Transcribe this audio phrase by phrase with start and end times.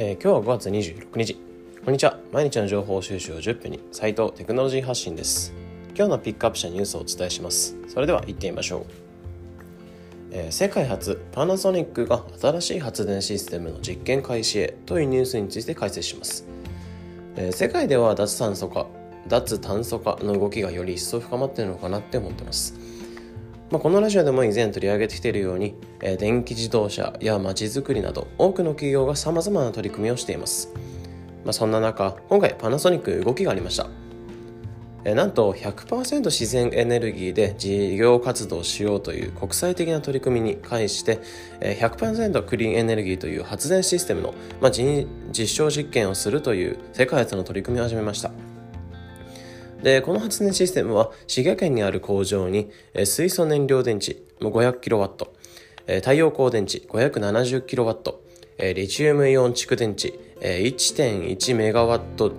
[0.00, 1.34] えー、今日は5月26日。
[1.84, 2.20] こんにちは。
[2.30, 3.80] 毎日の情報収集を10分に。
[3.90, 5.52] 斉藤テクノロジー発信です。
[5.92, 7.76] 今日のピックアップしたニュースをお伝えします。
[7.88, 8.86] それでは行ってみましょう、
[10.30, 16.46] えー、世界初パナソニックが新しい発電システムの実験開始へというニュースについて解説します、
[17.34, 18.86] えー、世界では脱炭素化
[19.26, 22.97] 脱炭素化の動きがより一層深まっているのかなって思ってます。
[23.70, 30.72] まあ、このラジオでも以前取り上げてきているように、えー、電気自動車やまちづくりなど多くの企業がさまざまな取り組みをしています、
[31.44, 33.86] まあ、そんな中今回パナソニック動きがありました、
[35.04, 41.20] えー、なんと100%自然エネルギーで事業活動しようという国際的な取り組みに関して、
[41.60, 45.06] え、100%クリーンエネルギーという発電システムの、まあ、実
[45.46, 48.30] 証実験をするという世界初の取り組みを始めました。
[49.82, 52.70] で、この発電システムは、滋賀県にある工場に、
[53.04, 55.28] 水素燃料電池 500kW、
[55.86, 58.14] 太陽光電池 570kW、
[58.74, 62.32] リチウムイオン蓄電池、1.1MW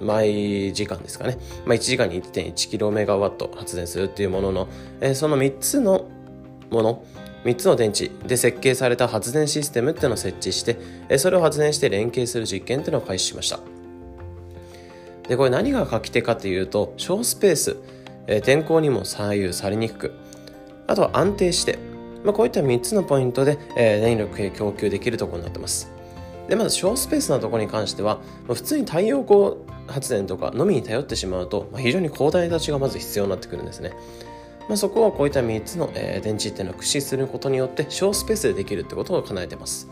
[0.00, 1.38] 毎時間ですかね。
[1.66, 4.68] まあ、1時間に 1.1kW 発電するっていうものの、
[5.14, 6.08] その3つの
[6.70, 7.04] もの、
[7.44, 13.58] 3つの電池で設計された発電システムっていうのを設置して、それを発電して連携する実験っていうのを開始しました。
[15.30, 17.76] でこれ何が書き手かというと小スペース、
[18.26, 20.12] えー、天候にも左右されにくく
[20.88, 21.78] あとは安定して、
[22.24, 25.92] まあ、こういった3つのポイントで、えー、電力へ供給できるところになってます
[26.48, 28.16] でまず小スペースなところに関しては、
[28.48, 29.54] まあ、普通に太陽光
[29.86, 33.92] 発電とかのみに頼ってしまうと、まあ、非常に広大な土地がまず必要になってくるんですね
[34.68, 39.88] まあ、そこをこういった3つの、えー、電池っていうのを駆使することによって小スペースでできるってことを叶えてます。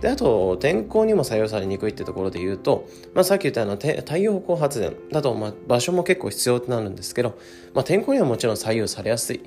[0.00, 7.38] であと天候にも採用されにくいってところで言うと、まあ、さっき言ったような太陽光発電だと、まあ、場所も結構必要となるんですけど、
[7.74, 9.40] まあ、天候にはもちろん左右されやすい。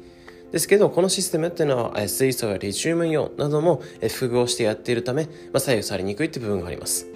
[0.52, 7.08] ですけどこのシステムっていうのは水素やリチウムイオンなども複合してやっているため、まあ、左右されにくいって部分があります。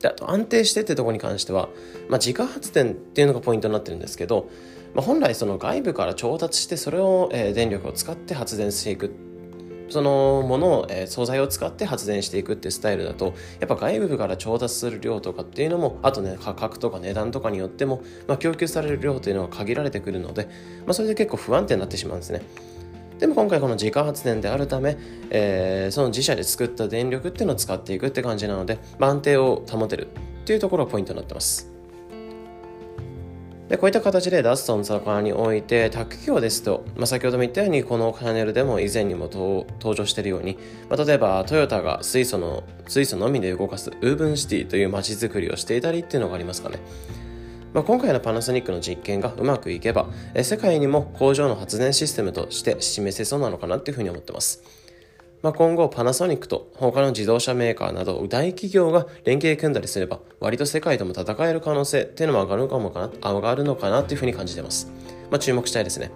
[0.00, 1.68] であと安定してってとこに関しては、
[2.08, 4.48] まあ、自家発電っていうのがポイントになってるんですけど、
[4.94, 9.12] まあ、本来その外部から調達してそれを、え、電力を使って発電していく
[9.90, 20.46] そのものを、えー、素材を使って発電していくってスタイルだとやっぱ外部から調達する量とかっていうのもあとね価格とか値段とかによっても、まあ、供給される量というのは限られてくるので、
[20.86, 22.42] まあ、それで結構不安定になってしまうんですね。
[23.18, 24.96] でも今回この自家発電であるため、
[25.28, 31.79] えー、その自社で作った電力っていうのを使っていくって感じなので、まあ、安定を保てるっていうところがポイントになってます。
[33.70, 40.58] でこういった形で脱炭素化において、宅企業ですと、まあ、先ほども言ったように、このチャンネルでも以前にも登場しているように、
[40.88, 46.80] まあ、例えばトヨタが水素の、水素のみで動かすウーブンシティという街づくりをしていたりっていうのがありますかね。
[47.72, 50.08] まあ、今回のパナソニックの実験がうまくいけば、
[50.42, 54.64] 世界にも工場の発電システムとして示せそうなのかなっていうふうに思ってます。
[55.42, 64.92] まあ、今後パナソニックと他の自動車メーカーなど大企業が連携組んだりすれば割と世界とも戦える可能性っていうのも上がるのかもかな上がるのかなっていうふうに感じてます。
[65.30, 66.10] まあ、注目したいですね。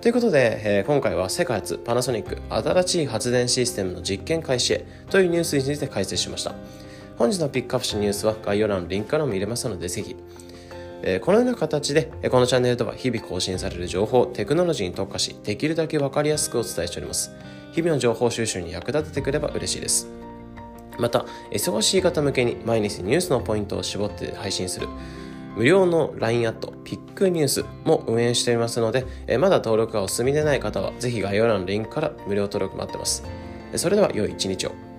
[0.00, 6.56] ということで、えー、今回は世界初パナソニック新しい発電システムの実験開始へというニュースについて解説しました。
[7.18, 10.16] 本日のピックアップしたニュースは概要欄のリンクからも見れますのでぜひ。
[11.04, 17.32] え、このような形で、このチャンネルでは日々更新される情報、テクノロジーに特化し、できるだけわかりやすくお伝えしております。
[17.72, 20.08] 日々の情報収集に役立ててくれば嬉しいです。
[20.98, 24.88] また、忙しい方向けに毎日ニュースのポイントを絞って配信する
[25.56, 29.06] 無料の LINE アットピックニュースも運営していますので、
[29.38, 33.24] まだ登録がお済みでない方はぜひ概要欄のリンクから無料登録待ってます。
[33.76, 34.91] それでは良い一日を。